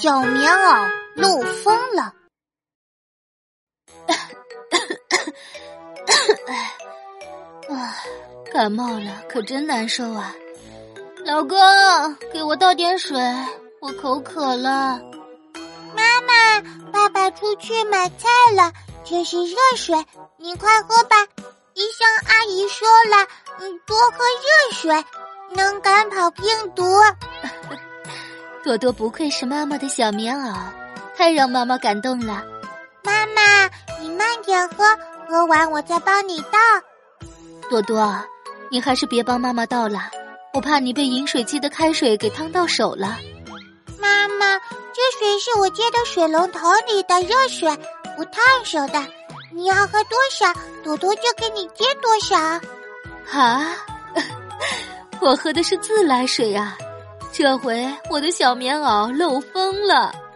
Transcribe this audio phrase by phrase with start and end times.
[0.00, 2.14] 小棉袄漏风了。
[7.68, 7.96] 啊，
[8.50, 10.34] 感冒了，可真难受啊！
[11.26, 11.58] 老公，
[12.32, 13.14] 给我倒点水，
[13.82, 14.98] 我口渴了。
[15.94, 18.26] 妈妈，爸爸出去买菜
[18.56, 18.72] 了，
[19.04, 20.02] 这是热水，
[20.38, 21.16] 你快喝吧。
[21.74, 23.28] 医生阿姨说了，
[23.58, 25.04] 嗯，多喝热水
[25.54, 26.82] 能赶跑病毒。
[28.62, 30.54] 朵朵不愧是妈妈的小棉袄，
[31.16, 32.44] 太让妈妈感动了。
[33.02, 33.66] 妈妈，
[34.00, 34.84] 你慢点喝，
[35.26, 36.58] 喝完我再帮你倒。
[37.70, 38.22] 朵朵，
[38.70, 40.10] 你还是别帮妈妈倒了，
[40.52, 43.16] 我怕你被饮水机的开水给烫到手了。
[43.98, 44.58] 妈妈，
[44.92, 47.74] 这水是我接的水龙头里的热水，
[48.14, 49.02] 不烫手的。
[49.52, 50.52] 你要喝多少，
[50.84, 52.38] 朵朵就给你接多少。
[53.32, 53.74] 啊，
[55.20, 56.76] 我喝的是自来水啊！
[57.32, 60.29] 这回我的小棉袄漏风了。